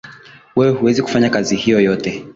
[0.55, 2.25] Wewe huwezi kufanya kazi hiyo yote